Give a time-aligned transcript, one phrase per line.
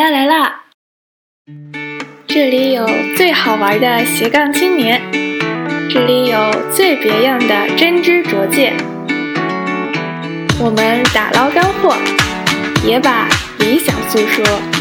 [0.00, 0.62] 啦来啦！
[2.26, 4.98] 这里有最好玩的斜杠青年，
[5.90, 6.38] 这里有
[6.74, 8.74] 最别样的真知灼见。
[10.58, 11.94] 我们打捞干货，
[12.82, 14.79] 也把理想诉说。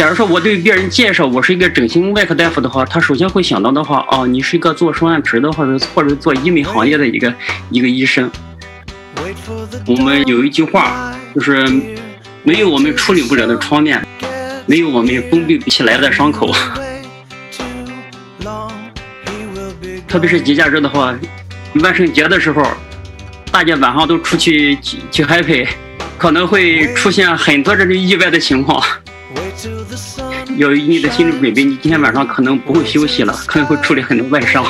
[0.00, 7.34] 假如说我对别人介绍我是一个整形外科大夫的话，他首先会想到的话，哦，你是一个做双眼皮的，或者或者做医美行业的一个
[7.68, 8.30] 一个医生。
[9.86, 11.68] 我们有一句话，就是
[12.42, 14.02] 没有我们处理不了的创面，
[14.64, 16.50] 没有我们封闭不起来的伤口。
[20.08, 21.14] 特别是节假日的话，
[21.74, 22.66] 万圣节的时候，
[23.52, 24.78] 大家晚上都出去
[25.10, 25.68] 去 happy，
[26.16, 28.82] 可能会出现很多这种意外的情况。
[30.60, 34.62] 有你的心理准备，你今天晚上可能不会休息了，可能会处理很多外伤。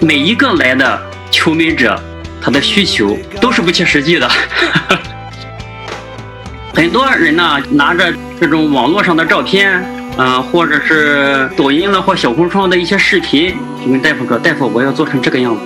[0.00, 0.98] 每一个来的
[1.30, 2.00] 求美者，
[2.40, 4.26] 他的需求都是不切实际的。
[6.72, 8.10] 很多人呢，拿着
[8.40, 9.84] 这种网络上的照片，
[10.16, 15.60] 嗯，或者是抖音了或小红书上的一些视频，就跟大夫说：“大夫，我要做成这个样子。”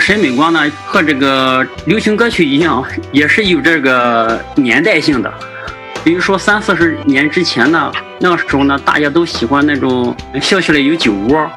[0.00, 5.32] 审美观呢，和这个流行歌曲一样，也是有这个年代性的。
[6.02, 11.50] 比如说三四十年之前呢，那个时候呢，大家都喜欢那种笑起来有酒窝。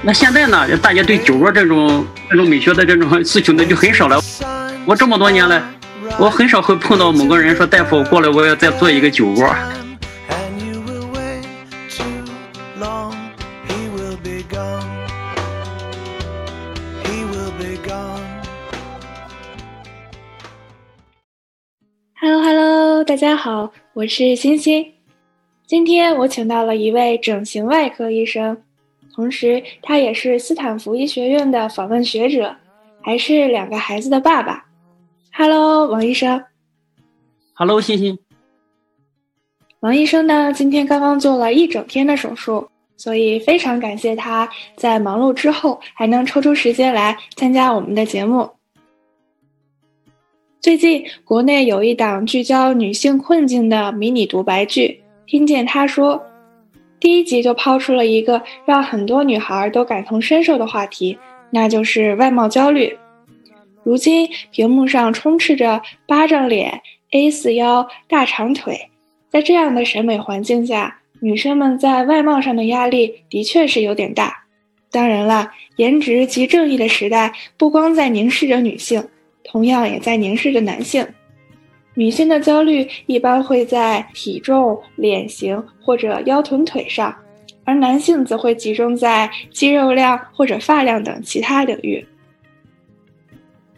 [0.00, 4.18] 那现在呢，大家对酒窝这种这种美学的这种诉求呢就很少了。
[4.86, 5.62] 我这么多年来，
[6.18, 9.54] 我很少会碰到某个人说大夫过来，我要再做一个酒窝。
[23.04, 24.92] 大家好，我是欣欣。
[25.66, 28.62] 今天我请到了一位整形外科医生，
[29.12, 32.54] 同时他也是斯坦福医学院的访问学者，
[33.00, 34.66] 还是两个孩子的爸爸。
[35.32, 36.44] Hello，王医生。
[37.54, 38.16] Hello，欣欣。
[39.80, 48.48] 王医生呢，今天刚刚做了一整天的手术，所以非常感谢他在忙碌之后还能抽出时间来参加我们的节目。
[50.62, 56.24] 最近，国内有一档聚焦女性困境的迷你独白剧，听见她说，
[57.00, 61.18] 第一集就抛出了一个让很多女孩都感同身受的话题，
[61.50, 62.96] 那就是外貌焦虑。
[63.82, 66.80] 如今，屏幕上充斥着巴掌脸、
[67.10, 68.88] A 四腰、大长腿，
[69.32, 74.44] 在这样的审美环境下，女生们在外貌上的压力的确是有点大。
[74.92, 79.04] 当然了，颜值即正义的时代，不光在凝视着女性。
[79.44, 81.06] 同样也在凝视着男性，
[81.94, 87.14] 女性的焦虑一般会在体重、脸型或者腰臀腿上，
[87.64, 92.06] 而男性则会集中在肌肉量或者发量等其他领域。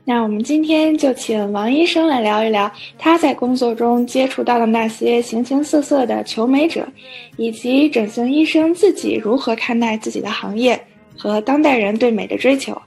[0.07, 6.87] 那我们今天就请王医生来聊一聊他在工作中接触到的那些形形色色的求美者，
[7.39, 10.79] 以及整形医生自己如何看待自己的行业
[11.17, 12.79] 和当代人对美的追求。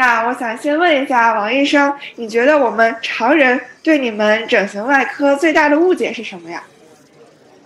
[0.00, 6.62] 那我想先问一下王医生，你觉得我们常人对你们整形外科最大的误解是什么呀？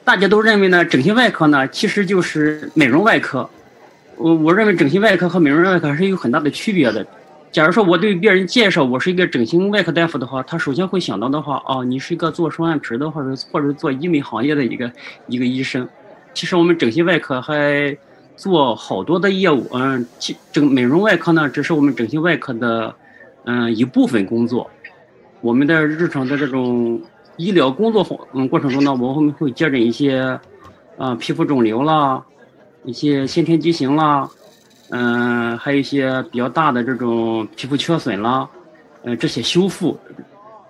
[0.02, 3.48] 大家都认为呢，整形外科呢其实就是美容外科。
[4.16, 7.06] 我我认为整形外科和美容外科是有很大的区别的。
[7.52, 14.90] 假如说我对别人介绍我是一个整形外科大夫的话，他首先会想到的话，哦，你是一个做双眼皮的，或者或者做医美行业的一个
[15.28, 15.88] 一个医生。
[16.34, 17.96] 其实我们整形外科还。
[18.36, 20.04] 做好多的业务，嗯，
[20.52, 22.94] 整美容外科呢，只是我们整形外科的，
[23.44, 24.68] 嗯，一部分工作。
[25.40, 27.00] 我们的日常的这种
[27.36, 30.38] 医疗工作嗯过程中呢，我们会接诊一些，
[30.98, 32.20] 啊，皮肤肿瘤啦，
[32.84, 34.28] 一些先天畸形啦，
[34.90, 38.48] 嗯，还有一些比较大的这种皮肤缺损啦，
[39.04, 39.96] 嗯，这些修复，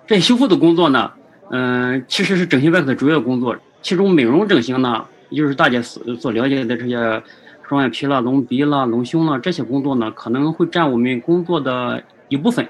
[0.05, 1.11] 这些修复的工作呢，
[1.49, 3.55] 嗯，其实是整形外科的主要工作。
[3.81, 7.23] 其中美容整形呢，也就是大家所所了解的这些。
[7.67, 12.67] 双眼皮了、隆鼻了、隆胸了，这些工作呢，可能会占我们工作的一部分。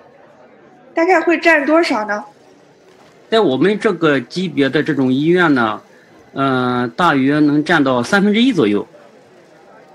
[0.94, 2.24] 大概会占多少呢？
[3.30, 5.82] 在我们这个级别的这种医院呢，
[6.34, 8.88] 嗯，大约能占到三分之一左右。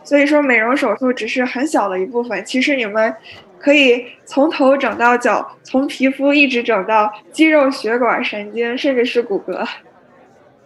[0.05, 2.45] 所以说，美容手术只是很小的一部分。
[2.45, 3.15] 其实你们
[3.59, 9.67] 可以从头整到脚，从皮肤一直整到肌肉、血管、神经，甚至是骨骼。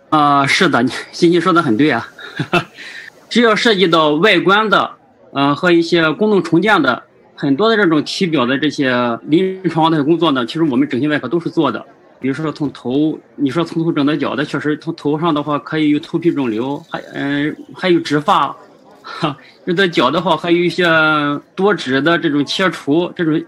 [0.08, 2.08] 啊，是的，欣欣说的很对啊。
[3.28, 4.90] 只要涉及到外观的
[5.32, 7.02] 呃和一些功能重建的
[7.34, 11.84] 很多的这种体表的这些临床的工作呢，其实我们整形外科都是做的。
[12.20, 18.56] 比如说从头，你说从头整到脚的，确实从头上的话可以有头皮肿瘤，还嗯还有植发，
[19.02, 19.36] 哈，
[19.66, 20.86] 有的脚的话还有一些
[21.54, 23.42] 多指的这种切除，这种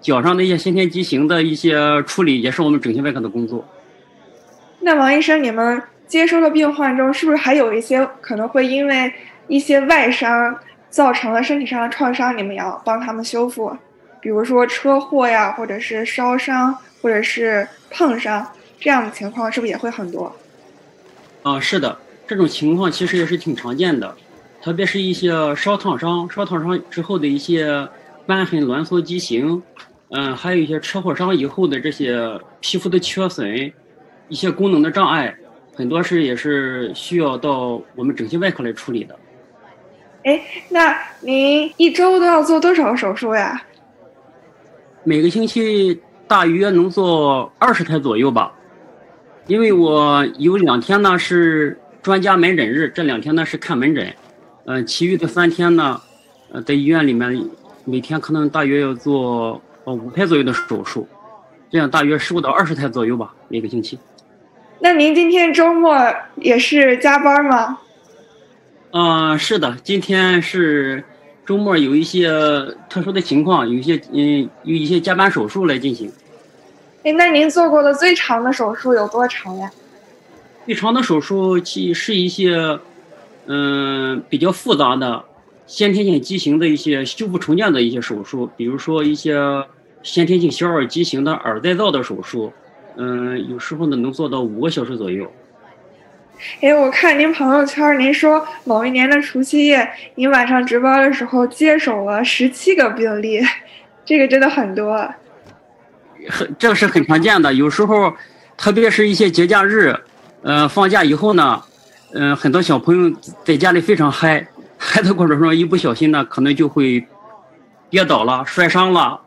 [0.00, 3.62] 脚上的一些先天畸形的一些处理，也是我们整形外科的工作。
[4.80, 5.82] 那王医生，你们
[6.12, 9.10] 接收的病患中，是不是还有一些可能会因为
[9.48, 10.54] 一些外伤
[10.90, 13.74] 造成了身体上的创伤，你们要帮他们修复？
[14.20, 16.76] 比如说车祸呀，或者是烧伤。
[17.00, 18.46] 或者是碰伤
[18.78, 20.32] 这样的情况是不是也会很多？
[21.42, 21.98] 啊，是的，
[22.28, 24.14] 这种情况其实也是挺常见的，
[24.62, 27.66] 特别是一些烧烫伤、烧烫伤之后的一些
[28.28, 29.60] 瘢痕、挛缩、畸形，
[30.10, 33.72] 嗯，还有一些车祸伤以后的这些皮肤的缺损，
[34.28, 35.34] 一些功能的障碍，
[35.74, 39.18] 很多是也是需要到我们整形外科来处理的。
[40.24, 43.62] 哎，那您一周都要做多少手术呀？
[45.04, 46.00] 每个星期。
[46.28, 48.54] 大约能做二十台左右吧，
[49.46, 54.10] 因为我有两天呢是专家门诊日，这两天呢是看门诊，
[54.64, 56.00] 嗯，其余的三天呢，
[56.50, 57.44] 呃，在医院里面
[57.84, 61.06] 每天可能大约要做呃五台左右的手术，
[61.68, 63.98] 这样大约十五到二十台左右吧，每个星期。
[64.84, 65.96] 那您今天周末
[66.34, 67.78] 也是加班吗？
[68.90, 71.04] 嗯，是的，今天是。
[71.44, 72.28] 周末有一些
[72.88, 76.10] 特殊的情况，有一些嗯，有一些加班手术来进行。
[77.02, 79.70] 哎，那您做过的最长的手术有多长呀？
[80.66, 82.78] 最长的手术其是一些
[83.46, 85.24] 嗯比较复杂的
[85.66, 89.64] 先天性畸形的一些修复重建的一些手术，比如说一些
[90.04, 92.52] 先天性小耳畸形的耳再造的手术，
[92.96, 95.30] 嗯，有时候呢能做到五个小时左右。
[96.60, 103.40] 哎，我看您朋友圈，您说某一年的除夕夜，您晚上值班的时候接手了十七个病例，
[104.04, 105.08] 这个真的很多。
[106.28, 107.54] 很，这个是很常见的。
[107.54, 108.12] 有时候，
[108.56, 109.94] 特别是一些节假日，
[110.42, 111.62] 呃，放假以后呢，
[112.12, 114.46] 嗯，很多小朋友在家里非常嗨，
[114.76, 117.06] 嗨的过程中一不小心呢，可能就会
[117.88, 119.20] 跌倒了、摔伤了，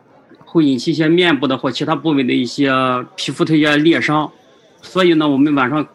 [0.56, 2.70] 会引起一些面部的或其他部位的一些
[3.14, 4.30] 皮肤的一些裂伤。
[4.82, 5.86] 所以呢，我们晚上。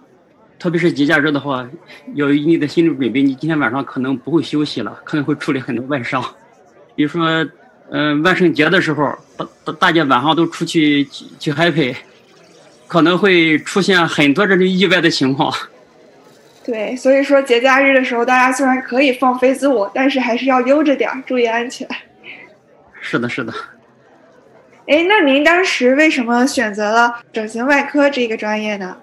[0.61, 1.67] 特别是节假日的话，
[2.13, 3.23] 要有一定的心理准备。
[3.23, 6.23] 你今天晚上可能不会休息了，可能会处理很多外伤。
[6.95, 7.43] 比如说，
[7.89, 11.03] 嗯，万圣节的时候，大大大家晚上都出去
[11.39, 11.95] 去 happy，
[12.87, 15.51] 可能会出现很多这种意外的情况。
[16.63, 21.89] 对，所以说节假日的时候，大家虽然可以放飞自我，但是还是要悠着点儿，注意安全。
[23.01, 23.51] 是的，是的。
[24.91, 28.97] 哎，那您当时为什么选择了整形外科这个专业呢？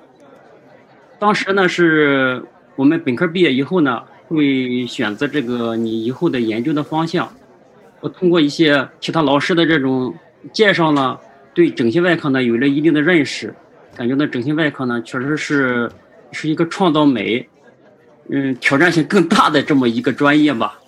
[1.19, 2.44] 当时呢，是
[2.76, 7.32] 我们本科毕业以后呢，会选择这个你以后的研究的方向。
[8.00, 10.14] 我通过一些其他老师的这种
[10.52, 11.19] 介绍呢，
[11.55, 13.55] 对整形外科呢有了一定的认识，
[13.96, 15.90] 感觉呢整形外科呢确实是
[16.32, 17.49] 是一个创造美，
[18.29, 20.79] 嗯，挑战性更大的这么一个专业吧。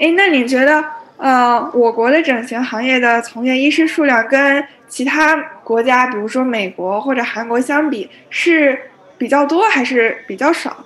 [0.00, 0.84] 哎，那你觉得，
[1.22, 8.78] 呃，我国的整形行业的从业医师数量跟其他国家，比如说美国或者韩国相比，是？
[9.18, 10.84] 比较多还是比较少？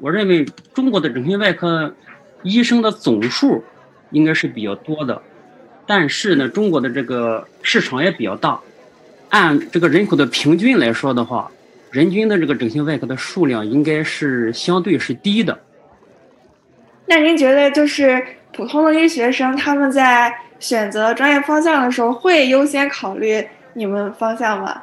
[0.00, 1.94] 我认为中国的整形外科
[2.42, 3.64] 医生的总数
[4.10, 5.22] 应该是比较多的，
[5.86, 8.60] 但是呢，中国的这个市场也比较大。
[9.30, 11.50] 按这个人口的平均来说的话，
[11.90, 15.58] 人均的这个整形外科的数量应该是相对是低的。
[17.06, 18.22] 那您觉得，就是
[18.56, 24.80] 普通的医学生他们在选择专业方向的时候，会优先考虑你们方向吗？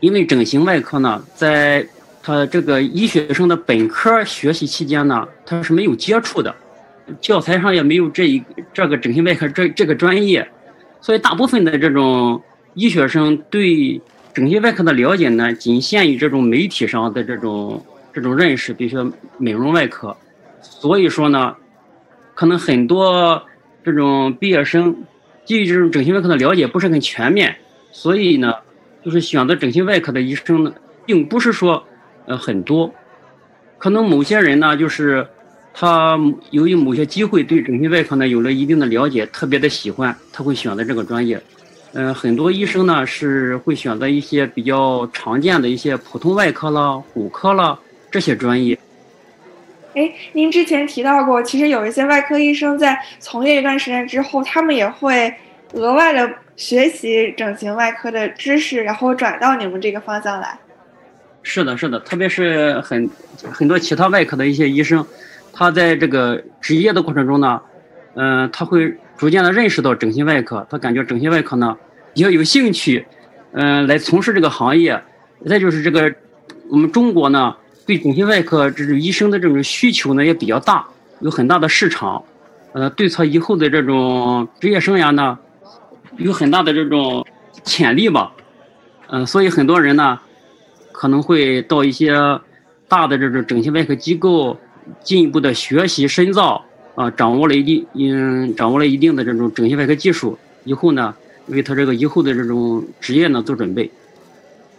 [0.00, 1.86] 因为整形外科呢，在
[2.20, 6.52] 他这个医学生的本科学习期间呢，他是没有接触的，
[7.20, 8.42] 教材上也没有这一
[8.74, 10.48] 这个整形外科这这个专业，
[11.00, 12.42] 所以大部分的这种
[12.74, 14.00] 医学生对
[14.34, 17.80] 整形外科的了解呢，仅限于这种媒体上的这种
[18.12, 20.16] 这种认识，比如说美容外科，
[20.60, 21.54] 所以说呢，
[22.34, 23.42] 可能很多
[23.84, 25.04] 这种毕业生
[25.46, 27.56] 对这种整形外科的了解不是很全面，
[27.90, 28.54] 所以呢。
[29.04, 30.72] 就是选择整形外科的医生呢，
[31.04, 31.82] 并不是说，
[32.26, 32.94] 呃，很多，
[33.76, 35.26] 可能某些人呢，就是
[35.74, 36.16] 他
[36.52, 41.42] 由于某些机会对整形外科呢有了一定的了解，特别的喜欢，他会选择这个专业。
[41.94, 47.76] 嗯，很多医生呢是会选择一些比较常见的一些普通外科啦、骨科啦
[48.08, 48.78] 这些专业。
[49.94, 55.34] 哎，您之前提到过，其实有一些外科医生在从业一段时间之后，他们也会
[55.72, 56.30] 额外的。
[56.54, 60.56] 学习整形外科的知识，然后转到你们这个方向来。
[61.42, 63.08] 是的，是的，特别是很
[63.50, 65.04] 很多其他外科的一些医生，
[65.50, 67.60] 他在这个职业的过程中呢，
[68.14, 71.76] 嗯，他会逐渐的认识到整形外科，他感觉整形外科呢
[72.12, 73.04] 比较有兴趣，
[73.52, 75.02] 嗯，来从事这个行业。
[75.48, 76.14] 再就是这个，
[76.70, 80.86] 我们中国呢，对整形外科这种医生的这种需求呢也比较大，
[81.20, 82.22] 有很大的市场，
[82.72, 85.38] 呃，对他以后的这种职业生涯呢，
[86.18, 87.26] 有很大的这种
[87.64, 88.32] 潜力吧，
[89.08, 90.18] 嗯，所以很多人呢，
[90.92, 92.14] 可能会到一些
[92.88, 94.56] 大的这种整形外科机构。
[95.04, 96.60] 进一步的学习深造
[96.96, 101.14] 啊，掌握了一定嗯，掌握了一定的这种整形外科技术，以后呢，
[101.46, 103.88] 为他这个以后的这种职业呢做准备。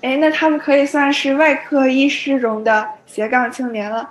[0.03, 4.09] 哎，那他们可以算是外科医师中的斜杠青年了。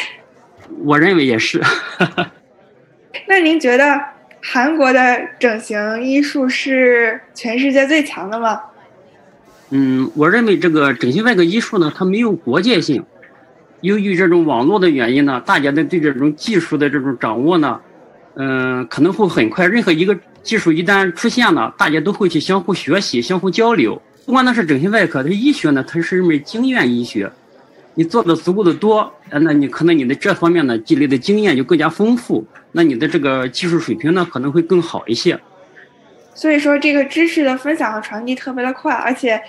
[0.84, 1.62] 我认为也是。
[3.26, 3.98] 那您觉得
[4.42, 8.60] 韩国的整形医术是全世界最强的吗？
[9.70, 13.02] 嗯，我认为这个整形外科医术呢，它没有国界性。
[13.80, 17.80] 由于这种网络的原因呢，大家的对这种技术的这种掌握呢，
[18.34, 19.66] 嗯，可能会很快。
[19.66, 24.02] 任何一个技术一旦出现了，大家都会去相互学习、相互交流。
[24.26, 27.30] 不管那是整形外科，它医学呢，它是一门经验医学。
[27.94, 35.38] 你做的足够的多，那你可能你的这方面呢积累的经验就更加丰富，那你的这个技术水平呢可能会更好一些。
[36.34, 39.40] 所以说，这个知识的分享和传递特别的快，而且。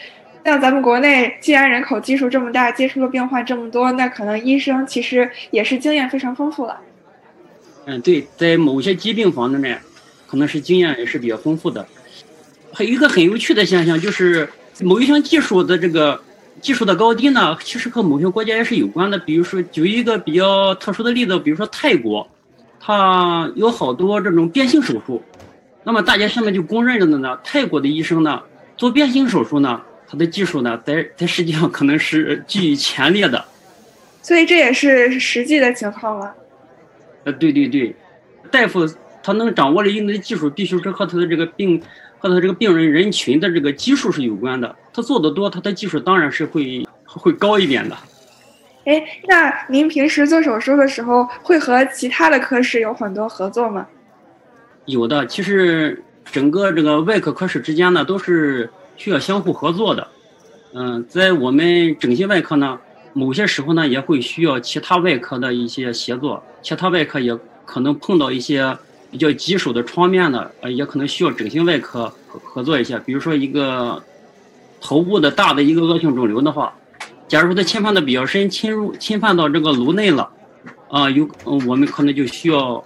[0.44, 6.80] 像咱们国内，既然人口基数这么大，接触的变化这么多，那可能医生其实也是经验非常丰富了。
[7.86, 9.82] 嗯，对，在某些疾病方面，
[10.28, 11.88] 可能是经验也是比较丰富的。
[12.72, 14.48] 还有一个很有趣的现象，就是
[14.82, 16.22] 某一项技术的这个
[16.62, 19.18] 技术的高低呢，其实和某些国家也是有关的。
[19.18, 22.28] 比如说，举一个比较特殊的例子，比如说泰国，
[22.80, 25.24] 它有好多这种变性手术。
[25.84, 28.42] 那么大家现在就公认着的呢，泰国的医生呢，
[28.76, 29.82] 做变性手术呢。
[30.08, 33.44] 他的技术呢，在在世界上可能是居于前列的，
[34.22, 36.32] 所以这也是实际的情况了。
[37.24, 37.96] 呃，对对对，
[38.52, 38.88] 大夫
[39.24, 41.82] 他能掌握了一定的技术，必须是和他的这个病
[42.30, 44.76] 和他这个病人人群的这个基数是有关的。
[44.94, 47.96] 他做的多，他的技术当然是会会高一点的。
[48.86, 53.88] 哎，那您平时做手术的时候，会和其他的科室有很多合作吗？
[54.86, 58.70] 有的，其实整个这个外科科室之间呢，都是。
[58.98, 60.08] 需要相互合作的，
[60.74, 62.80] 嗯，在我们整形外科呢，
[63.12, 68.78] 某些时候呢也会需要其他外科的一些协作，其他外科也可能碰到一些
[69.12, 72.98] 比较棘手的创面的，呃，也可能需要整形外科合合作一下。
[73.00, 74.02] 比如说一个
[74.82, 76.74] 头部的大的一个恶性肿瘤的话，
[77.28, 80.30] 假如说它侵犯的比较深，侵入侵犯到这个颅内了，
[80.90, 82.84] 啊，有我们可能就需要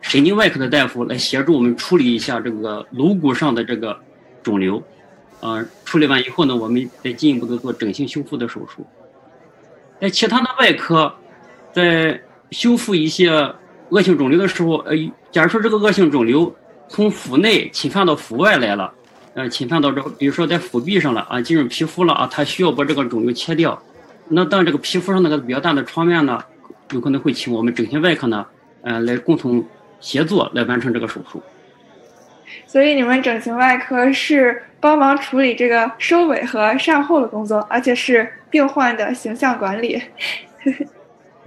[0.00, 3.98] 神经外科的大夫来协助我们处理一下这个颅骨上的这个
[4.42, 4.82] 肿瘤。
[5.40, 8.84] 呃，处理完以后呢，我们再进一步的做整形修复的手术。
[10.00, 11.14] 在其他的外科，
[11.72, 12.20] 在
[12.50, 13.30] 修复一些
[13.90, 14.94] 恶性肿瘤的时候，呃，
[15.38, 16.52] 假如说这个恶性肿瘤
[16.88, 18.92] 从腹内侵犯到腹外来了，
[19.34, 23.80] 呃，侵犯到这，比如说在腹壁上了啊，进入皮肤了啊，它需要把这个肿瘤切掉。
[24.26, 26.42] 那当这个皮肤上那个比较大的创面呢，
[26.90, 28.44] 有可能会请我们整形外科呢，
[28.82, 29.64] 呃，来共同
[30.00, 31.40] 协作来完成这个手术。
[32.66, 40.02] 所以你们整形外科是帮忙处理这个收尾和善后的工作，而且是病患的形象管理。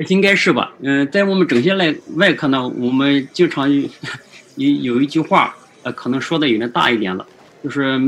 [0.08, 0.74] 应该是吧？
[0.82, 3.88] 嗯，在我们整形外外科呢，我们经常有
[4.56, 7.26] 有一句话，呃，可能说的有点大一点了，
[7.64, 8.00] 就是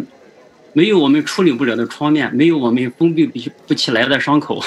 [0.74, 4.62] 没有我们处理不了的创面，没有我们封闭不不起来的伤口。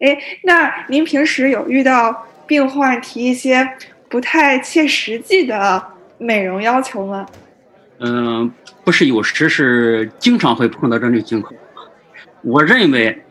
[0.00, 3.66] 哎，那您平时有遇到病患提一些
[4.08, 5.82] 不太切实际的
[6.18, 7.24] 美容要求吗？
[8.00, 8.52] 嗯，
[8.84, 11.54] 不是有时是经常会碰到这种情况。
[12.42, 13.22] 我认为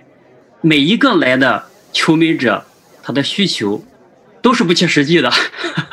[0.62, 2.64] 每一个来的求美者，
[3.04, 3.84] 他的需求
[4.42, 5.30] 都是不切实际的。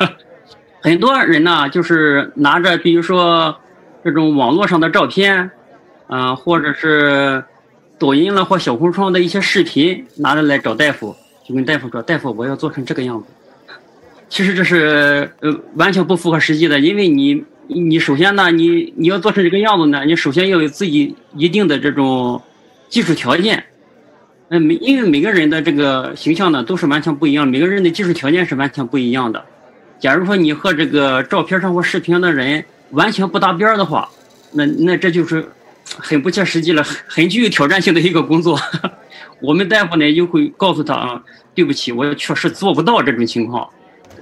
[0.81, 3.59] 很多人呢，就是拿着比如说
[4.03, 5.51] 这种网络上的照片，
[6.07, 7.43] 啊，或者是。
[8.01, 11.15] 抖音了或小红书上的一些视频拿着来找大夫，
[11.47, 13.27] 就跟大夫说：“大夫，我要做成这个样子。”
[14.27, 22.41] 其实这是呃完全不符合实际的，因为你你首先呢，你你要做成这个样子呢，你首先要有自己一定的这种
[22.89, 23.65] 技术条件。
[24.49, 29.45] 嗯，每因为每个人的这个形象呢都是完全不一样，每个人的技术条件是完全不一样的。
[29.99, 34.09] 假如说你和这个照片上或视频的人完全不搭边的话，
[34.53, 35.47] 那那这就是。
[35.97, 38.59] 很不切实际了，很具有挑战性的一个工作。
[39.41, 43.67] 我们大夫呢又会告诉他啊，对不起，我确实做不到这种情况，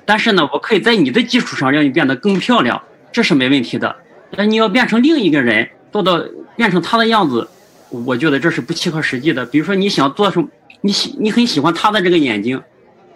[0.06, 3.96] 但是呢，我可以在你的基础上让你变得更漂亮，这是没问题的。
[4.36, 6.24] 但你要变成另一个人，做到
[6.56, 7.48] 变成他的样子，
[7.90, 9.46] 我觉得这是不切合实际的。
[9.46, 10.48] 比如说你想做成，
[10.82, 12.62] 你喜你很喜欢他的这个眼睛，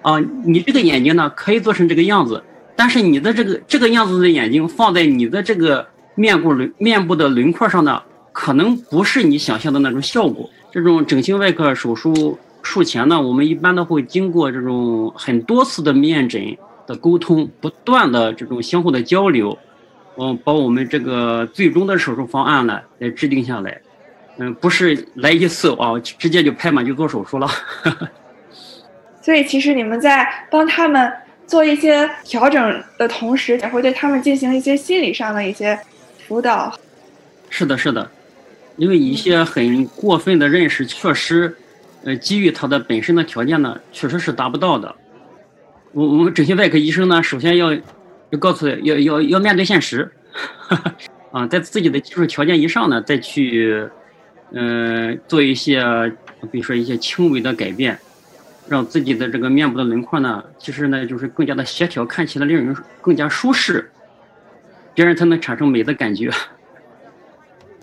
[0.01, 2.43] 啊，你这个眼睛呢可以做成这个样子，
[2.75, 8.01] 但是你的这个这个样子的眼睛放在你的这个面部轮面部的轮廓上呢，
[8.33, 10.49] 可能不是你想象的那种效果。
[10.71, 19.57] 这种整形外科手术术前呢，我们一般都会经过这种很多次的面诊的沟通，不断的这种相互的交流，
[20.17, 23.79] 嗯，把我们这个最终的手术方案呢来制定下来。
[24.37, 27.47] 嗯，不是来一次啊，直接就拍板就做手术了。
[29.21, 31.13] 所以，其实你们在帮他们
[31.45, 35.79] 做一些调整的同时，也会对他们进行一些心理上的一些
[36.27, 36.73] 辅导。
[37.49, 38.09] 是的，是的。
[38.77, 41.55] 因为一些很过分的认识，确实，
[42.03, 44.95] 呃，基于他的本身的条件呢，确实是达不到的。
[45.91, 50.11] 我我们整形外科医生呢，首先要要告诉要要要面对现实，
[51.31, 53.87] 啊，在自己的技术条件以上呢，再去，
[54.51, 55.83] 嗯，做一些，
[56.51, 57.99] 比如说一些轻微的改变，
[58.67, 63.91] 让自己的这个面部的轮廓呢，其实呢，就是更加的协调，看起来令人更加舒适，
[64.95, 66.31] 别人才能产生美的感觉。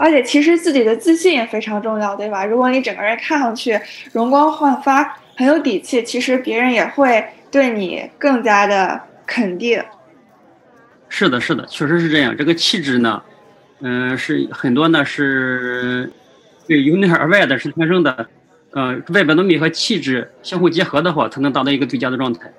[0.00, 2.44] 而且其实自己的自信也非常重要，对吧？
[2.44, 3.78] 如果你整个人看上去
[4.12, 9.82] 容光焕发、很有底气，其实别人也会对你更加的肯定。
[11.10, 12.34] 是的，是的，确实是这样。
[12.34, 13.22] 这个气质呢，
[13.80, 16.10] 嗯，是很多呢是，
[16.66, 18.26] 对由内而外的，是天生的。
[18.72, 22.50] 嗯，外表的美和气质相互结合的话，才能达到一个最佳的状态。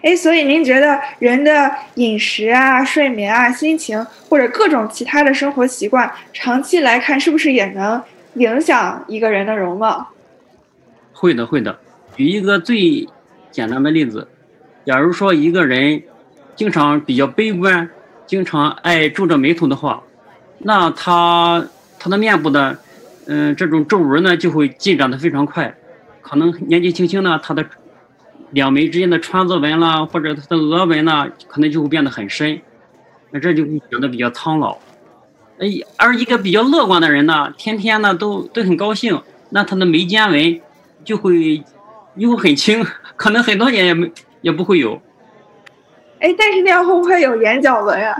[0.00, 8.00] 哎，所以您觉得人的饮食啊、睡眠啊、心情或者各种其他的生活习惯，长期来看是不是也能
[8.34, 10.08] 影响一个人的容貌？
[11.12, 11.80] 会的，会的。
[12.14, 13.08] 举一个最
[13.50, 14.28] 简单的例子，
[14.86, 16.02] 假如说一个人
[16.54, 17.90] 经常比较悲观，
[18.24, 20.02] 经常爱皱着眉头的话，
[20.58, 21.66] 那他
[21.98, 22.78] 他的面部的
[23.26, 25.74] 嗯这种皱纹呢就会进展的非常快，
[26.22, 27.66] 可能年纪轻轻呢他的。
[28.50, 32.60] 两眉之间的川字纹啦，或者他的额纹呢，可能就会变得很深，
[33.30, 34.78] 那这就会显得比较苍老。
[35.58, 40.60] 哎，而一个比较乐观的人呢，天天呢都都很高兴，那他的眉间纹
[41.04, 41.62] 就会
[42.16, 45.02] 又很轻， 可能很多年也没也不会有。
[46.20, 48.16] 哎，但是那样会不会有眼角纹啊？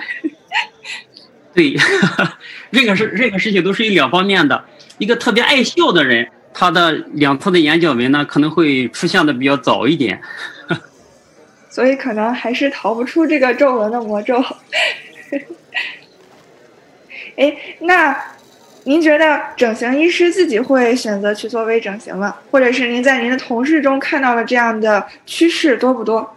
[1.55, 1.75] 对，
[2.71, 4.65] 这个是这个事情都是有两方面的，
[4.99, 6.29] 一个特别爱笑的人。
[6.61, 10.21] 他的两侧的眼角纹呢，可能会出现的比较早一点，
[11.71, 14.43] 所以可能还是逃不出这个皱纹的魔咒。
[17.39, 18.21] 哎，那
[18.83, 22.35] 您觉得整形医师自己会选择去做微整形吗？
[22.51, 26.29] 或者是您在您的同事中看到了这样的趋势多不多？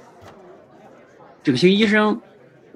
[1.42, 2.22] 整形医生，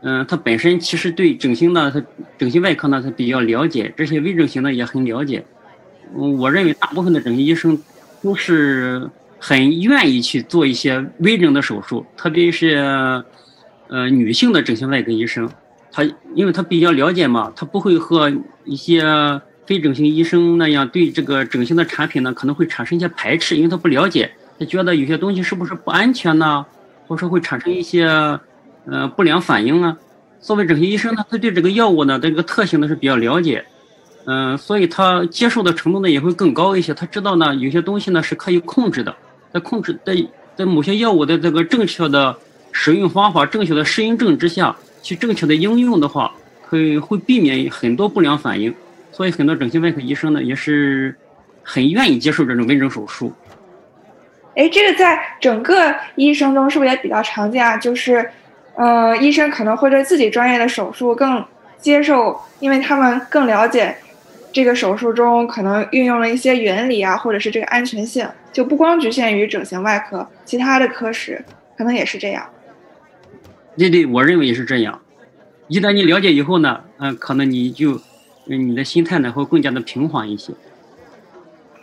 [0.02, 2.04] 嗯，他本身其实对整形呢，他
[2.40, 5.46] 整形外科呢，他比较了解，这些微整形呢也很了解。
[6.16, 7.78] 我认为大部分的整形医生
[8.24, 13.24] 都是很愿意去做一些微整的手术，特别是
[13.88, 15.50] 呃女性的整形外科医生，
[15.92, 18.32] 他因为他比较了解嘛，他不会和
[18.64, 19.04] 一些
[19.66, 26.66] 非整形医生那样对这个整形的产品呢可能会产生一些排斥，因为他不了解，他觉得有些东西是不是不安全呢，
[27.08, 28.06] 或者说会产生一些
[28.86, 29.98] 呃不良反应啊。
[30.40, 33.66] 作为整形医生呢，他对这个药物呢这个特性呢是比较了解。
[34.28, 36.94] 嗯，所以他接受的程度呢也会更高一些。
[36.94, 39.16] 他知道呢，有些东西呢是可以控制的，
[39.54, 40.16] 在控制在
[40.56, 42.36] 在某些药物的这个正确的
[42.72, 46.32] 使用方法、正确的适应症之下去正确的应用的话，
[46.68, 48.74] 可以会避免很多不良反应。
[49.12, 51.16] 所以很多整形外科医生呢也是
[51.62, 53.32] 很愿意接受这种微整手术。
[54.56, 57.78] 哎，这个在整个医生中是不是也比较常见啊？
[57.78, 58.28] 就是，
[58.76, 61.46] 呃，医生可能会对自己专业的手术更
[61.80, 63.96] 接受，因为他们更了解。
[64.56, 71.44] 这个手术中可能运用了一些原理啊，或者是这个安全性，就不光局限于整形外科，其他的科室
[71.78, 72.50] 可能也是这样。
[73.78, 75.02] 对对，我认为也是这样。
[75.68, 78.00] 一旦你了解以后呢，嗯，可能你就，
[78.46, 80.54] 你的心态呢会更加的平缓一些。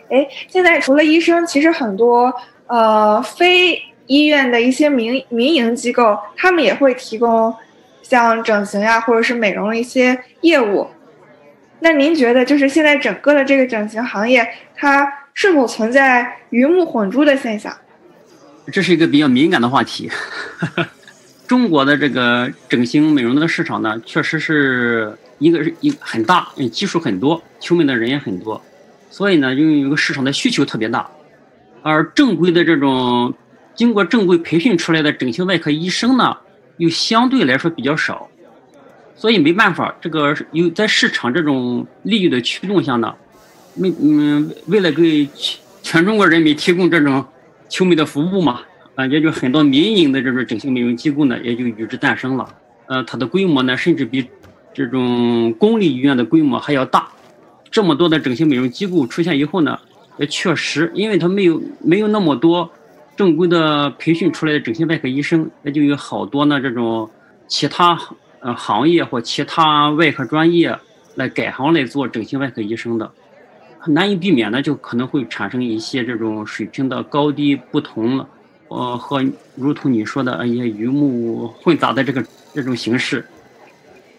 [0.09, 2.33] 哎，现在除了医生，其实很多
[2.65, 7.53] 呃非医院的一些民民营机构，他们也会提供
[8.01, 10.87] 像整形呀或者是美容的一些业务。
[11.83, 17.75] 那您觉得，就是现在整个的这个整形行业，它是否存在鱼目混珠的现象？
[18.71, 20.09] 这是一个比较敏感的话题。
[21.45, 28.63] 中国的这个整形美容的市场呢，确实是一个是一很大，嗯，基数很多，求美的人也很多，
[29.09, 31.05] 所以呢，就有一个市场的需求特别大，
[31.81, 33.33] 而正规的这种
[33.75, 36.37] 经过正规培训出来的整形外科医生呢，
[36.77, 38.29] 又相对来说比较少，
[39.15, 43.13] 所以没办法，这个有在市场这种利益的驱动下呢，
[43.75, 45.27] 没嗯，为了给
[45.81, 47.25] 全中国人民提供这种
[47.69, 48.61] 求美的服务嘛，
[48.95, 52.47] 啊，也就很多民营的这种整形美容机构呢，也就与之诞生了。
[52.87, 54.27] 呃，它的规模呢，甚至比
[54.73, 57.07] 这种公立医院的规模还要大。
[57.71, 59.79] 这么多的整形美容机构出现以后呢，
[60.17, 62.69] 也确实，因为它没有没有那么多
[63.15, 67.09] 正规的培训出来的整形外科医生，那就有好多呢这种
[67.47, 67.99] 其他
[68.43, 70.77] 呃行业或其他外科专业
[71.15, 73.11] 来改行来做整形外科医生的，
[73.87, 78.27] 难以避免的，就可能会产生一些这种水平的高低不同了。
[78.69, 79.23] 呃，和
[79.55, 83.23] 如同你说的一些鱼目混杂的这个这种形式，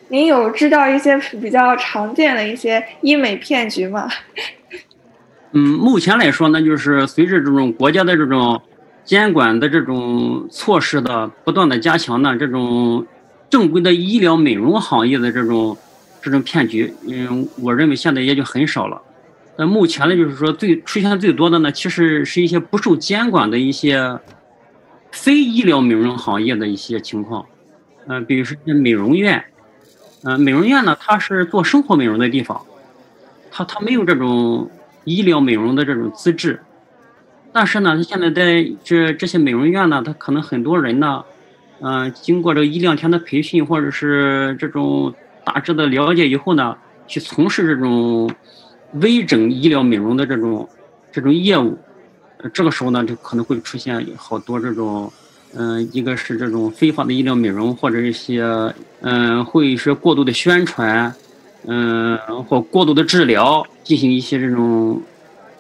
[0.09, 4.09] 您有知道一些比较常见的一些医美骗局吗？
[5.53, 8.63] 嗯，目前来说呢，就是随着这种国家的这种
[9.05, 13.05] 监管的这种措施的不断的加强呢，这种
[13.55, 15.77] 正规的医疗美容行业的这种
[16.21, 19.01] 这种骗局，嗯，我认为现在也就很少了。
[19.57, 24.19] 那目前呢，就是说最出现最多的呢，其实是一些不受监管的一些。
[25.13, 27.47] 非医疗美容行业的一些情况，
[28.09, 29.45] 嗯，比如说美容院，
[30.25, 32.61] 嗯，美容院呢，它是做生活美容的地方，
[33.49, 34.69] 它它没有这种
[35.05, 36.61] 医疗美容的这种资质，
[37.53, 41.25] 但是呢，它现在在这这些美容院呢，它可能很多人呢，
[41.87, 45.13] 嗯，经过这一两天的培训或者是这种
[45.45, 46.75] 大致的了解以后呢，
[47.07, 48.31] 去从事这种
[48.95, 50.67] 微整医疗美容的这种
[51.13, 51.79] 这种业务。
[52.55, 55.13] 这个时候呢，就可能会出现好多这种，
[55.55, 58.43] 嗯，一个是这种非法的医疗美容，或者一些，
[59.03, 61.15] 嗯，会是过度的宣传，
[61.67, 62.19] 嗯，
[62.49, 65.03] 或过度的治疗，进行一些这种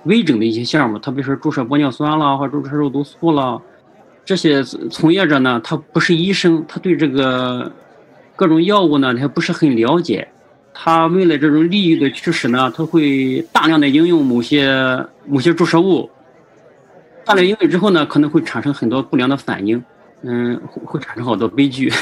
[0.04, 3.60] 微整的一些项目，特别是注射玻尿酸了，或注射肉毒素了，
[4.24, 7.70] 这些从业者呢，他不是医生，他对这个
[8.34, 10.26] 各种药物呢，他不是很了解，
[10.72, 16.10] 他为了这种利益的驱使呢，他会大量的应用某些某些注射物。
[17.26, 19.82] 大量应用之后呢，可能会产生很多不良的反应，
[20.22, 21.92] 嗯，会会产生好多悲剧。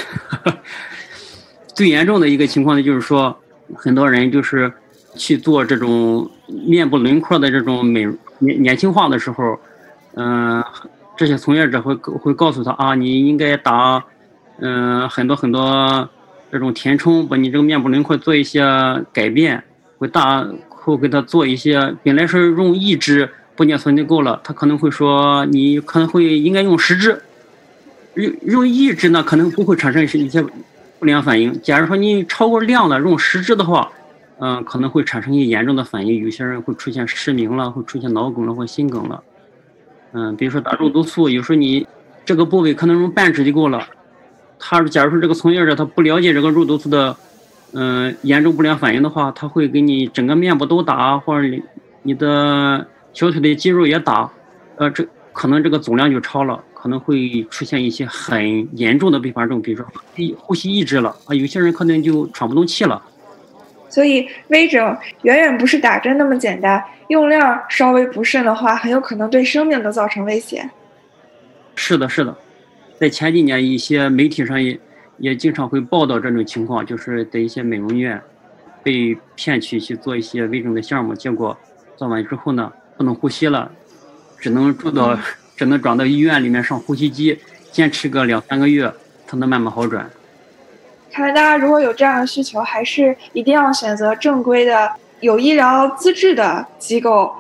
[1.75, 3.37] 最严重的一个情况呢，就是说，
[3.75, 4.73] 很多人就是
[5.17, 6.31] 去做这种
[6.67, 8.05] 面部轮廓的这种美
[8.41, 9.59] 年年轻化的时候，
[10.15, 10.63] 嗯，
[11.17, 14.05] 这些从业者会会告诉他啊，你应该打，
[14.59, 16.09] 嗯，很多很多
[16.51, 18.63] 这种填充，把你这个面部轮廓做一些
[19.13, 19.63] 改变，
[19.99, 23.29] 会大会给他做一些，本来是用一支。
[23.55, 27.23] 玻尿酸就够了，他可能会说你可能会应该用十支，
[28.15, 30.43] 用用一支呢可能不会产生一些
[30.99, 31.53] 不良反应。
[31.61, 33.93] 假如说你超过量了，用十支的话，
[34.39, 39.23] 嗯，可能会产生一些严重的反应，有些人会出现失明了，会出现脑梗了或心梗了。
[40.13, 41.87] 嗯，比如说打肉毒素，有时候你
[42.25, 43.87] 这个部位可能用半支就够了。
[44.59, 47.17] 他假如说这个从业者他不了解这个肉毒素的
[47.73, 51.63] 嗯严重不良反应的话，他会给你整个面部都打，或者你
[52.03, 52.87] 你的。
[53.15, 54.33] 小腿的肌肉也打，
[54.77, 59.87] 呃，这可能这个总量就超了，可能会出现一些很严重的并发症，比如说
[60.39, 63.03] 呼吸抑制了啊，有些人可能就喘不动气了。
[63.93, 70.71] 所以微整远远不是打针那么简单，用量稍微不慎的话，很有可能对生命都造成威胁。
[71.77, 72.35] 是的，是的，
[72.99, 74.81] 在前几年一些媒体上也
[75.19, 78.19] 也经常会报道这种情况，就是在一些美容院
[78.83, 81.57] 被骗去去做一些微整的项目，结果
[81.97, 82.73] 做完之后呢。
[82.95, 83.73] 不能呼吸了，
[84.39, 85.19] 只能住到，
[85.57, 87.37] 只能转到医院里面上呼吸机，
[87.73, 88.93] 坚持个两三个月，
[89.27, 90.09] 才能慢慢好转。
[91.13, 97.31] 看来大家如果有这样的需求，还是一定要选择正规的、有医疗资质的机构。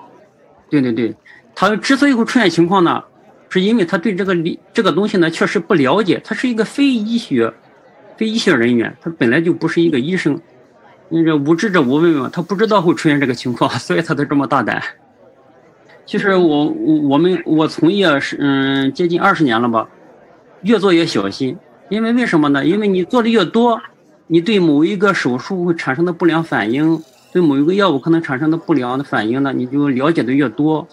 [0.68, 1.14] 对对对，
[1.54, 3.02] 他之所以会出现情况呢，
[3.48, 7.50] 是因为他对这个理这个东西呢确实不了解，他是一个非医学、
[8.18, 10.38] 非医学人员，他本来就不是一个医生，
[11.08, 14.82] 那个无知者无畏嘛，他不知道会出现这个情况， 所以他才这么大胆。
[16.04, 19.88] 其实我我我们我从业是嗯接近二十年了吧，
[20.61, 21.56] 越做越小心，
[21.92, 22.64] 因为为什么呢？
[22.64, 23.78] 因为你做的越多，
[24.28, 26.98] 你对某一个手术会产生的不良反应，
[27.31, 30.88] 对某一个药物可能产生的不良的反应呢，你就了解的越多，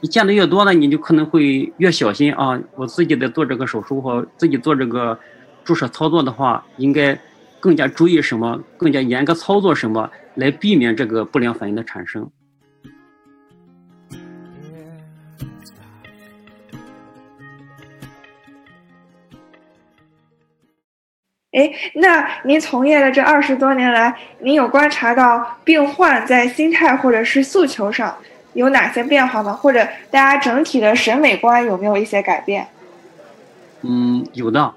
[0.00, 2.56] 你见的越多呢，你就可能会越小心啊。
[2.76, 5.18] 我自己在做这个手术或自己做这个
[5.64, 7.20] 注射操作的话，应该
[7.58, 12.30] 更加注意什么，更加严格操作什么，来避免这个不良反应的产生。
[21.54, 28.12] 哎，那您从业的这二十多年来，您有观察到病患在心态或者是诉求上
[28.54, 29.52] 有哪些变化吗？
[29.52, 32.66] 或者大家整体的审美观有没有一些改变？
[33.82, 34.72] 嗯，有的。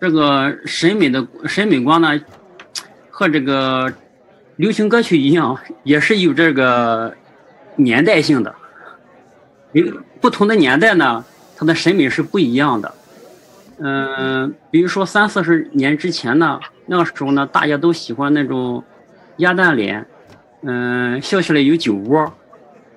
[0.00, 2.18] 这个审美的审美观呢，
[3.10, 3.92] 和这个
[4.56, 7.12] 流行歌曲一样，也是有这个
[7.74, 8.54] 年代性的。
[9.72, 9.84] 有
[10.20, 11.24] 不同的年代呢，
[11.56, 12.94] 它的审美是不一样的。
[13.82, 18.84] 嗯，比如说三四十年之前呢，那个时候呢，大家都喜欢那种
[19.38, 20.06] 鸭蛋脸，
[20.62, 22.30] 嗯，笑起来有酒窝。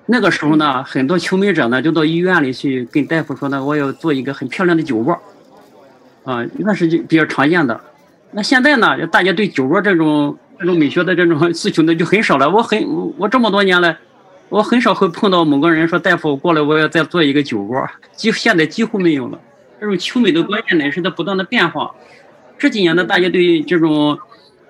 [0.06, 5.18] 那个时候呢，很多求美者呢，就到医院里去跟大夫说呢，我要做一个很漂亮的酒窝。
[6.24, 7.80] 啊，那是就比较常见的。
[8.32, 12.50] 那现在呢，大家对酒窝这种这种美学的这种 诉求呢，就很少了。
[12.50, 12.78] 我很
[13.16, 13.96] 我这么多年来，
[14.50, 19.38] 我很少会碰到某个人说大夫过来，我要再做一个酒窝，几现在几乎没有了。
[19.84, 21.94] 这种求美的观念呢是在不断的变化。
[22.56, 24.18] 这几年呢，大家对这种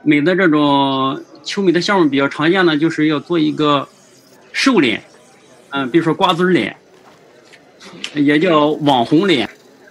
[0.03, 3.87] 美的这种求美的项目比较常见呢，就是要做一个
[4.51, 5.05] 瘦脸，
[5.71, 6.75] 嗯，比如说瓜子脸，
[8.15, 9.49] 也叫网红脸。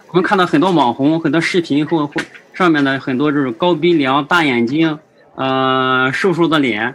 [0.10, 2.22] 我们看到很多网红，很多视频或或
[2.54, 5.00] 上面的很多这种高鼻梁、大眼睛，
[5.36, 6.94] 呃，瘦瘦的脸，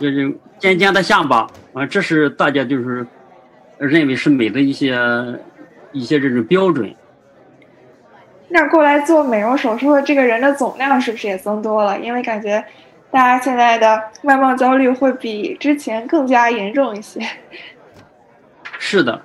[0.00, 3.06] 就是尖尖的下巴，啊，这是大家就是
[3.76, 4.98] 认为是美的一些
[5.92, 6.94] 一些这种标准。
[8.48, 11.98] 那过来做美容手术的这个人的总量是不是也增多了？
[11.98, 12.64] 因为感觉
[13.10, 17.20] 大家现在的外貌焦虑会比之前更加严重一些。
[18.78, 19.20] 是的，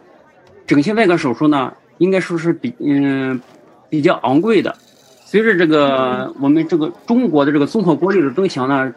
[0.65, 1.73] 整形外科手术呢？
[1.97, 3.39] 应该说是比嗯
[3.87, 4.75] 比较昂贵的，
[5.23, 8.91] 随着这个我们这个中国的这个综合国力的增强呢，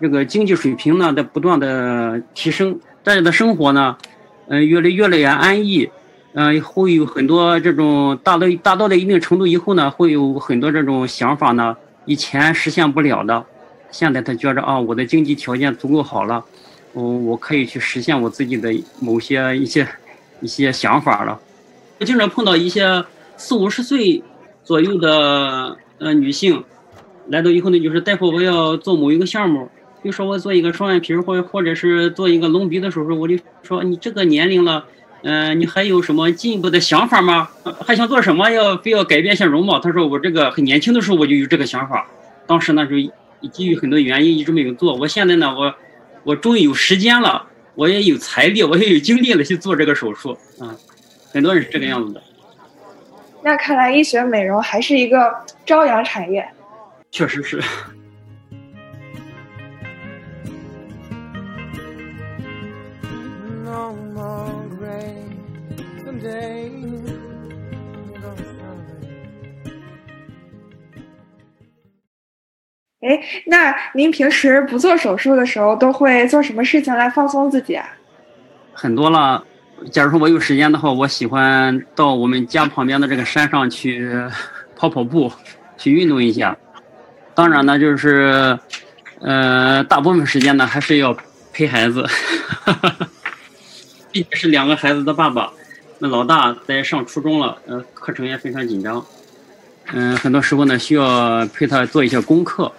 [0.00, 3.98] 这个经济水平呢在不断的提升，大家的生活呢，
[4.48, 5.90] 嗯越来越来越安逸，
[6.34, 13.44] 嗯会有很多这种达到达到了一定程度以后呢，会有很多这种想法呢，以前实现不了的，
[13.92, 16.44] 现在他觉着啊我的经济条件足够好了，
[16.94, 19.86] 嗯我可以去实现我自己的某些一些
[20.40, 21.40] 一些想法了。
[22.00, 23.04] 我经常碰到一些
[23.36, 24.20] 四五十岁
[24.64, 26.64] 左右的呃女性，
[27.28, 29.70] 来到以后呢，就是大夫，我要做某一个项目，
[30.02, 34.84] 比如说我做一个双眼皮或或者是做一个隆鼻的手术，我就说你这个年龄了，
[35.24, 37.48] 嗯，你还有什么进一步的想法吗？
[37.84, 38.50] 还想做什么？
[38.50, 39.80] 要非要改变一下容貌？
[39.80, 42.06] 他说我这个很年轻的时候我就有这个想法，
[42.46, 42.94] 当时呢就
[43.48, 44.94] 基于很多原因一直没有做。
[44.94, 45.74] 我现在呢，我
[46.24, 50.76] 我终于有时间了，我也有财力，我也有精力了去做这个手术嗯。
[51.32, 52.22] 很多人是这个样子的，
[53.42, 55.34] 那看来医学美容还是一个
[55.66, 56.46] 朝阳产业。
[57.10, 57.60] 确实是。
[73.06, 77.86] 哎，那您平时不做手术的时候，都会做什么事情来放松自己啊？
[78.72, 79.44] 很多了。
[79.92, 84.10] 假如说我有时间的话，我喜欢到我们家旁边的这个山上去
[84.74, 85.30] 跑跑步，
[85.76, 86.56] 去运动一下。
[87.34, 88.58] 当然呢，就是，
[89.20, 91.14] 呃，大部分时间呢还是要
[91.52, 92.06] 陪孩子，
[94.10, 95.52] 毕竟是两个孩子的爸爸。
[96.04, 99.02] 那老大在上初中了，呃，课程也非常紧张，
[99.94, 102.70] 嗯，很多时候呢需要陪他做一些功课。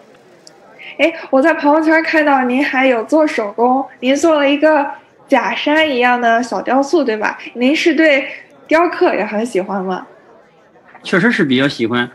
[1.00, 4.86] 哎，我在朋友圈看到您还有做手工，您做了一个。
[5.28, 7.36] 假山一样的小雕塑，对吧？
[7.56, 8.28] 您是对
[8.68, 10.06] 雕刻也很喜欢吗？
[11.02, 12.08] 确实是比较喜欢。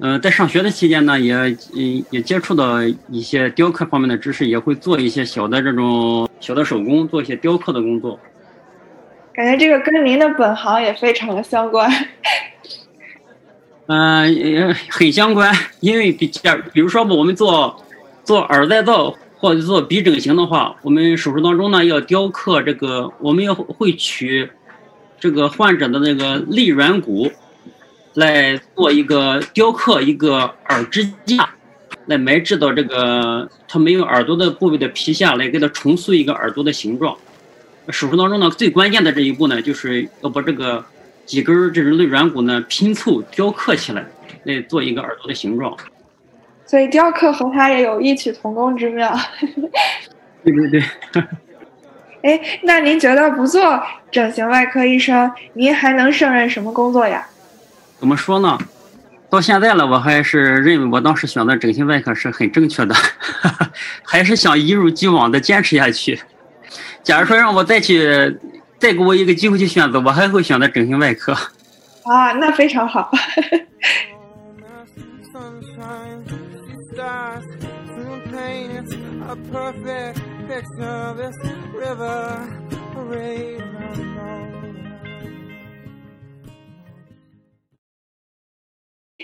[0.00, 1.36] 嗯，在上学的期间呢，也
[1.76, 8.18] 嗯也接触到一些雕刻方面的知识，也会做一些小的这种小的手工，做一些雕刻的工作。
[9.38, 11.88] 感觉这个跟您的本行也非常的相关。
[13.86, 17.80] 嗯，也很相关，因为比较，比如说吧，我们做
[18.24, 19.14] 做耳再造。
[19.40, 24.50] 或者做鼻整形的话，我们手术当中呢要雕刻这个，我们要会取
[25.20, 27.30] 这个患者的那个肋软骨
[28.14, 31.50] 来做一个雕刻一个耳支架，
[32.06, 37.16] 来埋置到这个他没有耳朵的部位的皮下来给他重塑一个耳朵的形状。
[37.90, 40.84] 手术当中呢最关键的这一步呢，就是要把这个
[41.24, 44.04] 几根这种肋软骨呢拼凑雕刻起来，
[44.44, 45.76] 来做一个耳朵的形状。
[46.66, 49.18] 所以雕刻和它也有异曲同工之妙。
[50.44, 51.24] 对 对对。
[52.22, 57.26] 哎， 那您觉得不做整形外科医生，您还能胜任什么工作呀？
[57.98, 58.58] 怎么说呢？
[59.30, 62.94] 到现在了，我还是认为我当时选择整形外科是很正确的，
[64.02, 66.18] 还是想一如既往的坚持下去。
[67.08, 68.06] 假如说让我再去，
[68.78, 71.32] 再给我一个机会去选择，我还会选择整形外科。
[72.04, 73.10] 啊，那非常好。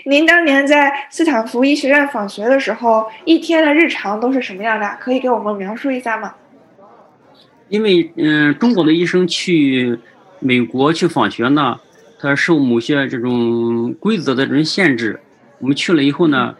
[0.07, 4.97] 您当年在斯坦福医学院访学的时候，一天的日常都是什么样的？
[4.99, 6.33] 可以给我们描述一下吗？
[7.69, 9.97] 因为嗯，中国的医生去
[10.39, 11.79] 美国去访学呢，
[12.19, 15.19] 他受某些这种规则的这种限制。
[15.59, 16.55] 我们去了以后呢，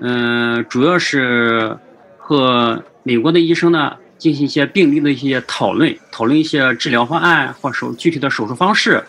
[0.00, 1.76] 嗯，主要是
[2.18, 9.02] 和美国的医生呢进行一些病例的一些讨论，讨论一些治疗方案或手具体的手术方式。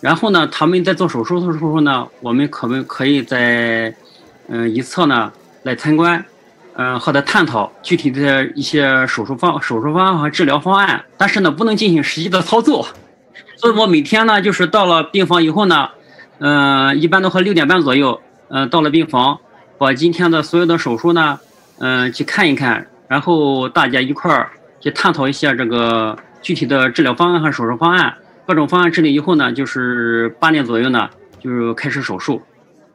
[0.00, 3.94] 然后呢，他们在做手术的时候呢，我们可不可以在
[4.48, 5.32] 嗯一侧呢
[5.64, 6.24] 来参观，
[6.76, 11.04] 嗯和他探讨具体的一些手术方、手术方案和治疗方案。
[11.16, 12.86] 但是呢，不能进行实际的操作。
[13.56, 15.88] 所以我每天呢，就是到了病房以后呢，
[16.38, 19.38] 嗯，一般都和六点半左右，嗯，到了病房，
[19.78, 21.40] 把今天的所有的手术呢，
[21.78, 28.14] 嗯，去看一看，然后大家一块儿去探讨一下这个具体的治疗方案和手术方案。
[28.46, 31.08] 各种方案制定以后呢，就是八点左右呢，
[31.40, 32.42] 就是开始手术。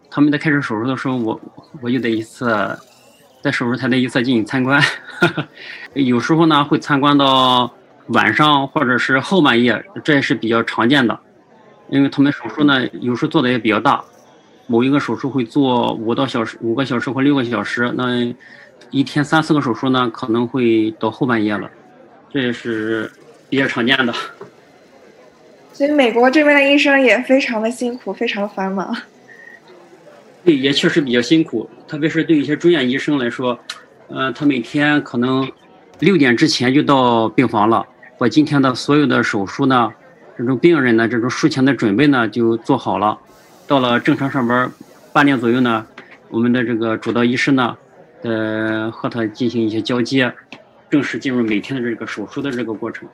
[0.09, 1.41] 他们在开始手术的时候，我
[1.81, 2.77] 我就得一次
[3.41, 4.81] 在手术台的一侧进行参观。
[5.93, 7.71] 有时候呢，会参观到
[8.07, 11.19] 晚上或者是后半夜，这也是比较常见的。
[11.89, 14.01] 因为他们手术呢，有时候做的也比较大，
[14.67, 18.33] 某一个手术会做五到小时、五个小时或六个小时，那
[18.91, 21.69] 一天三四个手术呢，可能会到后半夜了，
[22.29, 23.11] 这也是
[23.49, 24.13] 比较常见的。
[25.73, 28.95] 所以美国这边的医生也非常的辛苦，非常繁忙。
[30.43, 33.59] 对，也确实比较辛苦，特别是对一些住院医生来说，
[34.07, 35.47] 呃，他每天可能
[35.99, 37.85] 六点之前就到病房了，
[38.17, 39.93] 把今天的所有的手术呢，
[40.35, 43.17] 这种病人呢，这种术前的准备呢就做好了。
[43.67, 44.71] 到了正常上班
[45.13, 45.85] 八点左右呢，
[46.29, 47.77] 我们的这个主刀医师呢，
[48.23, 50.33] 呃，和他进行一些交接，
[50.89, 53.07] 正式进入每天的这个手术的这个过程。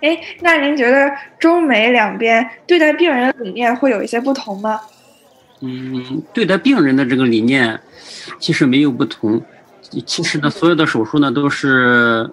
[0.00, 4.80] 哎，那您觉得中美两边对待病人的理念会有一些不同吗？
[5.62, 7.80] 嗯，对待病人的这个理念
[8.38, 9.42] 其实没有不同。
[10.04, 12.28] 其实呢，所有的手术呢都是，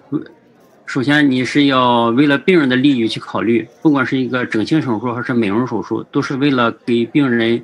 [0.84, 7.62] 首先你是要为了病人的利益去考虑，不管是一个整形手术还是美容手术，都是为了给病人，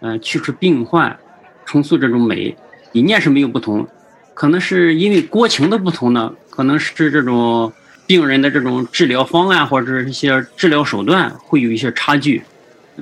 [0.00, 1.18] 嗯，去除病患，
[1.64, 2.56] 重塑这种美。
[2.92, 3.86] 理念是没有不同，
[4.34, 7.72] 可能是因为国情的不同呢，可能是这种。
[8.08, 12.40] 病人的这种治疗方案或者一些治疗手段会有一些差距。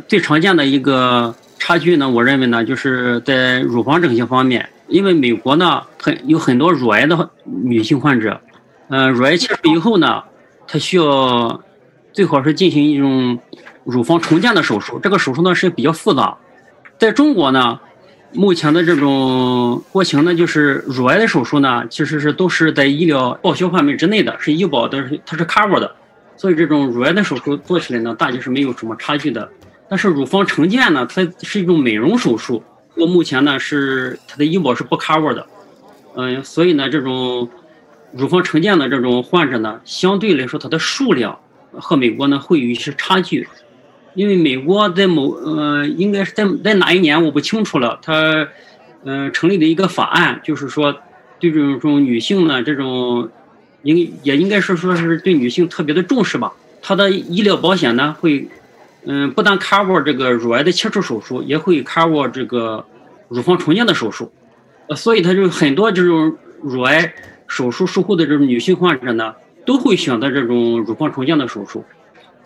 [0.08, 4.68] 最常见的一个差距呢，我认为呢，就是在乳房整形方面。
[4.86, 7.30] 因为美国呢，很有很多乳癌的
[7.62, 8.38] 女性患者，
[8.90, 10.22] 嗯，乳癌切除以后呢，
[10.66, 11.58] 她需要
[12.12, 13.38] 最好是进行一种
[13.82, 15.00] 乳房重建的手术。
[15.02, 16.36] 这个手术呢是比较复杂。
[16.98, 17.80] 在中国呢。
[18.36, 25.94] 目前的这种国情呢，就是乳癌的手术呢，其实是都是在医疗报销范围之内的，是医保的，它是 cover 的，
[26.36, 29.48] 所以这种乳癌的手术做起来呢，大体是没有什么差距的。
[29.94, 32.60] 但是乳房重建呢，它是一种美容手术，
[32.96, 35.46] 我目前呢是它的医保是不 cover 的，
[36.16, 37.48] 嗯，所以呢，这种
[38.10, 41.38] 乳房重建的这种患者呢，相对来说它的数量
[41.70, 43.46] 和美国呢会有一些差距。
[44.14, 48.48] 因为美国在某呃，应该是在在哪一年我不清楚了，它
[49.04, 50.92] 嗯成立的一个法案，就是说
[51.38, 53.30] 对这种女性呢，这种
[53.84, 56.52] 应也应该是说是对女性特别的重视吧。
[56.82, 58.48] 它的医疗保险呢会
[59.06, 62.84] 嗯不但 cover 这个乳癌的切除手术，也会 cover 这个
[63.28, 64.32] 乳房重建的手术，
[64.88, 67.14] 呃，所以他就很多这种乳癌
[67.46, 69.34] 手术术后的这种女性患者呢，
[69.66, 71.84] 都会选择这种乳房重建的手术。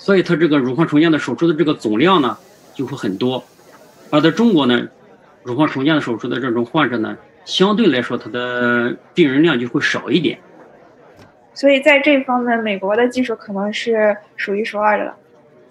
[0.00, 2.38] 所以，他这个乳房重建的手术的这个总量呢，
[2.72, 3.42] 就会很多。
[4.10, 4.88] 而在中国呢，
[5.42, 10.38] 乳房重建的手术的这种患者呢，相对来说，他的病人量就会少一点。
[11.52, 15.16] 所以，在这方面，美国的技术可能是数一数二的了。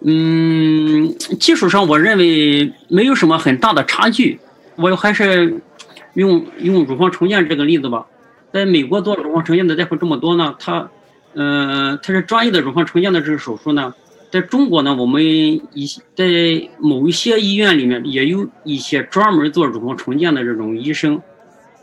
[0.02, 4.40] 嗯，技术上我认为没有什么很大的差距。
[4.76, 5.60] 我还是
[6.14, 8.06] 用用乳房重建这个例子吧。
[8.54, 10.90] 在美国做乳房重建的大夫这么多呢，他，
[11.34, 13.94] 嗯，他是专业的乳房重建的这个手术呢。
[14.30, 21.22] 在中国呢，我们一在某一些医院里面也有一些专门做乳房重建的这种医生。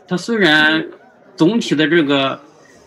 [0.07, 0.87] 他虽然
[1.35, 2.39] 总体的这个，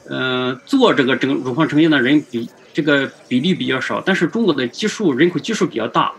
[0.08, 6.12] 呃，做这个整乳房重建的人比这个比例比较少，但是中国的基数人口基数比较大，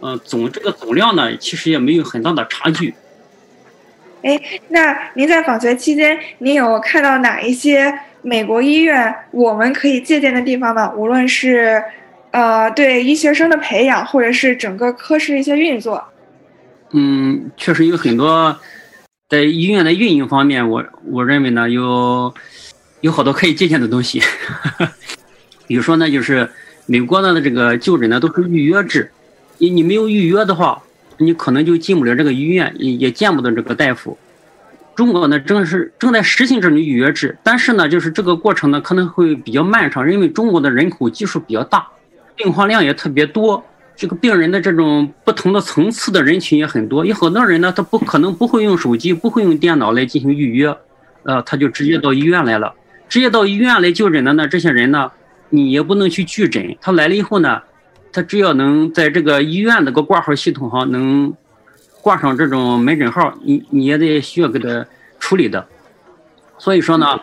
[0.00, 2.94] 嗯，总这个总量呢，其实也没有很大的差距。
[4.22, 10.92] 哎，那您在访学期间，您有看到哪一些美国医院我们可以借鉴的地方吗？
[10.94, 11.82] 无论是。
[12.32, 16.04] 呃，对医学生的培养，或者是整个科室一些运作，
[16.90, 18.54] 嗯，确实有很多
[19.30, 22.34] 在医院的运营方面，我我认为呢，有
[23.00, 24.20] 有好多可以借鉴的东西。
[25.66, 26.48] 比如说呢，就是
[26.86, 29.10] 美国的这个就诊呢都是预约制，
[29.58, 30.82] 你你没有预约的话，
[31.18, 34.16] 你可能就进不了这个医院，也也见不到这个大夫。
[34.94, 41.86] 中国呢正是正在实行这种预约制，但是呢，就是这个过程呢可能会比较漫长，因为中国的人口基数比较大，
[42.34, 43.62] 病患量也特别多，
[43.94, 50.74] 这个病人的这种不同的层次的人群也很多，有很多人呢他不可能不会用手机，不会用电脑来进行预约，
[51.24, 52.72] 呃，他就直接到医院来了，
[53.08, 55.12] 直接到医院来就诊的呢，这些人呢，
[55.50, 57.62] 你也不能去拒诊，他来了以后呢，
[58.12, 61.34] 他只要能在这个医院这个挂号系统上能。
[62.02, 64.86] 挂上这种门诊号，你你也得需要给他
[65.18, 65.66] 处理的，
[66.56, 67.20] 所以说呢，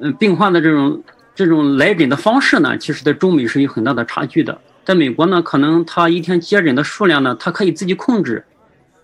[0.00, 1.02] 嗯，病患的这种
[1.34, 4.58] 这种来诊的方式呢，其实在中美是有很大的差距的。
[4.86, 8.42] 在美国呢，可能他一天接诊的数量呢，他可以自己控制，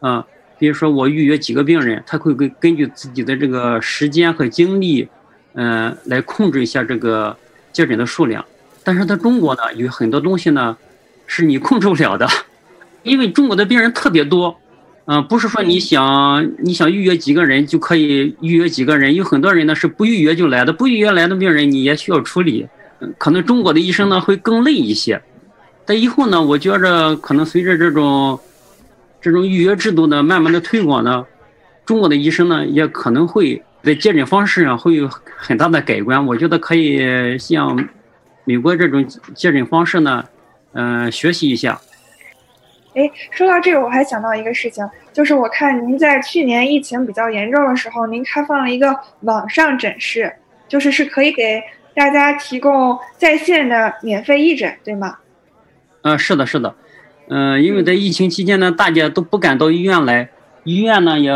[0.00, 0.24] 啊，
[0.58, 5.06] 比如说我预约几个病人，他会根根据自己的这个时间和精力，
[5.52, 7.36] 嗯，来控制一下这个
[7.70, 8.42] 接诊的数量。
[8.84, 10.76] 但是在中国呢，有很多东西呢，
[11.26, 12.28] 是你控制不了的，
[13.02, 14.56] 因为中国的病人特别多。
[15.10, 22.68] 嗯，不是说你想你想预约几个人就可以预约几个人，有很多人呢是不预约就来的，不预约来的病人你也需要处理。
[23.16, 25.22] 可能中国的医生呢会更累一些，
[25.86, 28.38] 但以后呢，我觉着可能随着这种
[29.22, 31.24] 这种预约制度呢慢慢的推广呢，
[31.86, 35.08] 中国的医生呢也可能会在接诊方式上会有
[35.38, 36.26] 很大的改观。
[36.26, 37.88] 我觉得可以向
[38.48, 40.24] 美国这种接诊方式呢，
[40.72, 41.78] 嗯，学习一下。
[42.94, 50.32] 哎，说到这个，我还想到一个事情，就是我看您在去年疫情比较严重的时候，您开放了一个网上诊室，
[50.66, 51.62] 就是是可以给
[51.94, 55.18] 大家提供在线的免费义诊，对吗？
[56.00, 56.74] 嗯，是的，是的，
[57.28, 60.30] 嗯，因为在疫情期间呢，大家都不敢到医院来，
[60.64, 61.30] 医院呢也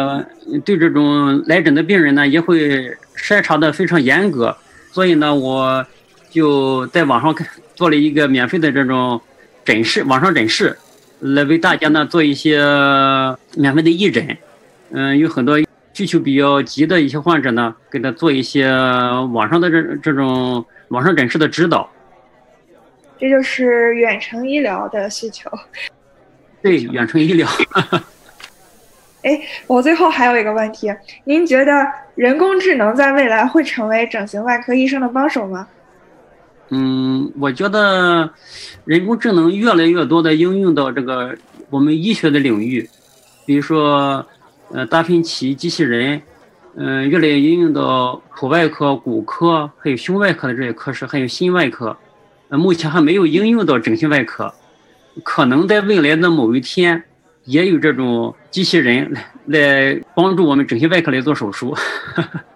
[0.65, 4.57] 对这种来诊的病人呢也会筛查的非常严格，
[4.91, 5.87] 所以呢，我
[6.33, 9.21] 就在网上开做了一个免费的这种
[9.65, 10.77] 诊室，网上诊室。
[11.21, 12.59] 来为大家呢做一些
[13.55, 14.37] 免费的义诊，
[14.91, 15.57] 嗯，有很多
[15.93, 18.69] 需求比较急的一些患者呢，给他做一些
[19.31, 21.89] 网上的这这种网上诊室的指导。
[23.21, 25.49] 这就是远程医疗的需求。
[26.61, 27.49] 对，远程医疗。
[29.23, 35.69] 哎，我最后还有一个问题，您觉得人工智能在未来会成为整形外科医生的帮手吗？
[36.75, 38.31] 嗯，我觉得
[38.87, 41.37] 人工智能越来越多的应用到这个
[41.69, 42.89] 我们医学的领域，
[43.45, 44.25] 比如说，
[44.71, 46.23] 呃，达芬奇机器人，
[46.75, 51.95] 嗯，越来越应用到普外科、骨科，还有胸外科的这些科室，还有心外科，
[52.49, 54.55] 呃，目前还没有应用到整形外科，
[55.23, 57.05] 可能在未来的某一天，
[57.45, 61.77] 也有这种机器人来来帮助我们整形外科来做手术。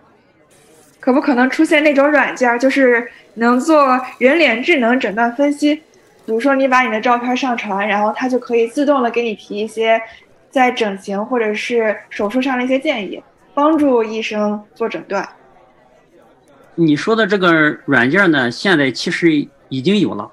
[1.07, 5.72] 可不可能出现那种软件，就是能做人脸智能诊断分析？
[5.76, 10.02] 比如说，你把你的照片上传，然后它就可以自动的给你提一些
[10.50, 13.22] 在整形或者是手术上的一些建议，
[13.54, 15.28] 帮助医生做诊断。
[16.74, 19.30] 你说的这个软件呢，现在其实
[19.68, 20.28] 已经有了，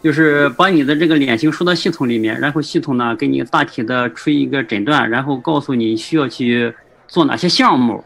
[0.00, 6.72] 就是把你的这个脸型输到系统里面，然后系统呢给你大体的出一个诊断，然后告诉你需要去
[7.08, 8.04] 做哪些项目。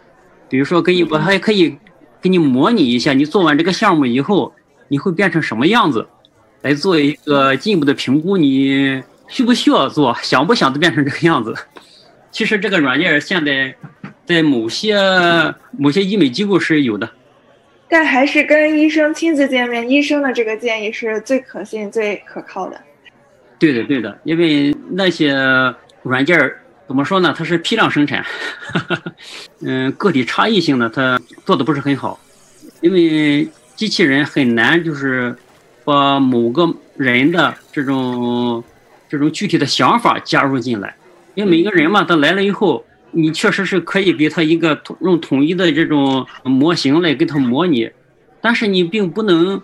[0.53, 1.74] 比如说，可以我还可以
[2.20, 4.53] 给你模拟一下，你做完这个项目以后，
[4.88, 6.07] 你会变成什么样子，
[6.61, 8.36] 来做一个进一步的评估。
[8.36, 11.55] 你需不需要做，想不想都变成这个样子？
[12.30, 13.74] 其实这个软件现在
[14.26, 14.94] 在某些
[15.78, 17.09] 某些医美机构是有的，
[17.88, 22.78] 但还是跟医生亲自见面，医生的这个建议是最可信、最可靠的。
[23.59, 25.34] 对的，对的，因为那些
[26.03, 26.38] 软件
[26.93, 27.34] 怎么说呢？
[27.34, 28.22] 它是批量生产，
[29.64, 32.20] 嗯，个体差异性呢，它做的不是很好，
[32.82, 35.34] 因为机器人很难就是
[35.86, 38.62] 把某个人的这种
[39.09, 40.95] 这种具体的想法加入进来，
[41.34, 47.88] 因为每个人嘛，他来了以后，你确实是可以给他一个用统一的这种模型来给他模拟，
[48.43, 49.62] 但是你并不能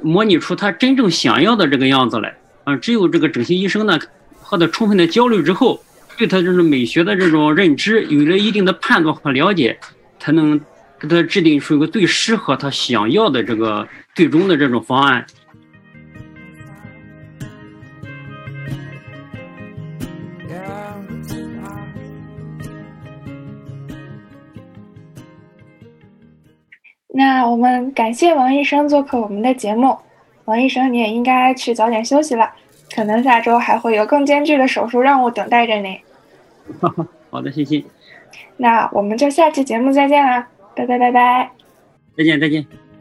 [0.00, 2.76] 模拟出他真正想要的这个样子来啊！
[2.76, 3.98] 只有这个整形医生呢
[4.40, 5.82] 和他充分的交流之后。
[6.22, 9.76] 对他这种美学的这种认知有了一定的判断和了解，
[10.20, 10.56] 才能
[11.00, 15.26] 给他制定出一个最适合他想要的这个最终的这种方案。
[27.12, 29.98] 那我们感谢王医生做客我们的节目。
[30.44, 32.48] 王医生，你也应该去早点休息了。
[32.94, 36.00] 可能下周还会有更艰巨的手术任务等待着你。
[37.30, 37.82] 好的，谢谢。
[38.56, 41.50] 那我们就下期节目再见啦，拜拜拜拜。
[42.16, 42.91] 再见再见。